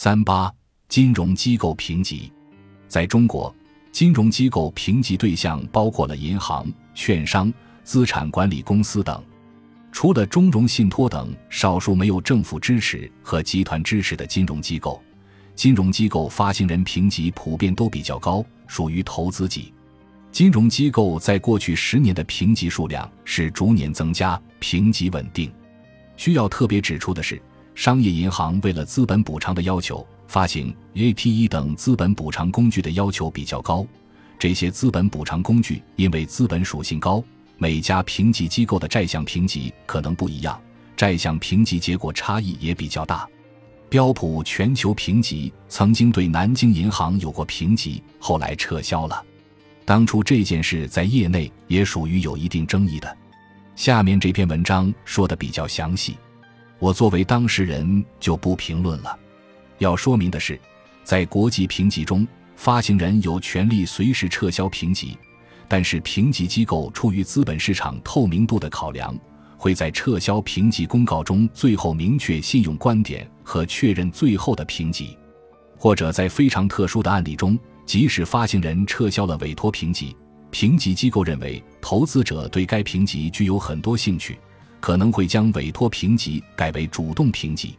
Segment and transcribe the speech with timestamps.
[0.00, 0.48] 三八
[0.88, 2.32] 金融机构评级，
[2.86, 3.52] 在中国，
[3.90, 9.20] 金融机构评级对象包括了银行、券商、资产管理公司等。
[9.90, 15.02] 除了中融信托等少数没有政府支持和集团支持的金融机构，
[15.56, 19.74] 金融机构发行人评级普遍都比较高，属于投资级。
[20.30, 25.52] 金融机构在过去十年的评级数量是逐年增加，评级稳定。
[26.16, 27.42] 需要特别指出的是，
[27.78, 33.86] 商业银行为了资本补偿的要求，发行 A P E 等资本补偿工具的要求比较高。
[34.36, 37.22] 这些资本补偿工具因为资本属性高。
[37.56, 40.60] 每家评级机构的债项评级可能不一样，
[40.96, 43.28] 债项评级结果差异也比较大。
[43.88, 49.24] 标普全球评级曾经对南京银行有过评级，后来撤销了。
[49.84, 53.16] 当初这件事在业内也属于有一定争议的。
[53.76, 56.16] 下面这篇文章说的比较详细，
[56.78, 59.18] 我作为当事人就不评论了。
[59.78, 60.58] 要说明的是，
[61.04, 65.16] 在国际评级中，发行人有权利随时撤销评级。
[65.70, 69.14] 但是，评级机构出于资本市场透明度的考量，
[69.58, 75.18] 会在撤销评级公告中最后明确信用观点和确认最后的评级，
[75.76, 80.16] 或者在非常特殊的案例中，即使发行人撤销了委托评级，
[80.50, 84.38] 评级机构认为投资者对该评级具有很多兴趣，
[84.80, 87.76] 可能会将委托评级改为主动评级。